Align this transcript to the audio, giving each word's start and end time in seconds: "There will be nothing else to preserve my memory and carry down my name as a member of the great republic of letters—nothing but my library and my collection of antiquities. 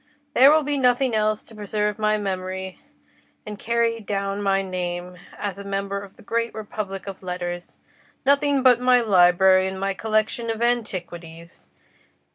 "There 0.33 0.49
will 0.51 0.63
be 0.63 0.79
nothing 0.79 1.13
else 1.13 1.43
to 1.43 1.53
preserve 1.53 1.99
my 1.99 2.17
memory 2.17 2.79
and 3.45 3.59
carry 3.59 3.99
down 3.99 4.41
my 4.41 4.63
name 4.63 5.19
as 5.37 5.59
a 5.59 5.63
member 5.63 6.01
of 6.01 6.15
the 6.17 6.23
great 6.23 6.55
republic 6.55 7.05
of 7.05 7.21
letters—nothing 7.21 8.63
but 8.63 8.79
my 8.79 8.99
library 9.01 9.67
and 9.67 9.79
my 9.79 9.93
collection 9.93 10.49
of 10.49 10.59
antiquities. 10.63 11.69